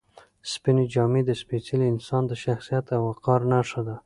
سپینې 0.51 0.85
جامې 0.93 1.21
د 1.25 1.31
سپېڅلي 1.41 1.85
انسان 1.93 2.23
د 2.27 2.31
شخصیت 2.43 2.85
او 2.95 3.01
وقار 3.09 3.41
نښه 3.51 3.81
ده. 3.87 3.95